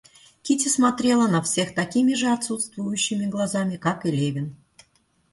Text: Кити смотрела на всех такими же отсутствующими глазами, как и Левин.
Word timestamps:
Кити 0.41 0.67
смотрела 0.67 1.27
на 1.27 1.43
всех 1.43 1.75
такими 1.75 2.15
же 2.15 2.31
отсутствующими 2.33 3.27
глазами, 3.27 3.77
как 3.77 4.07
и 4.07 4.11
Левин. 4.11 4.55